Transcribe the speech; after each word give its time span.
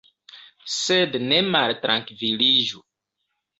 Sed 0.75 1.19
ne 1.27 1.37
maltrankviliĝu. 1.57 2.85